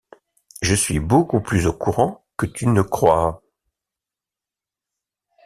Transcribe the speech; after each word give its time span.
Je 0.63 0.73
suis 0.73 0.99
beaucoup 0.99 1.41
plus 1.41 1.67
au 1.67 1.73
courant 1.73 2.25
que 2.35 2.47
tu 2.47 2.65
ne 2.65 2.81
crois. 2.81 3.43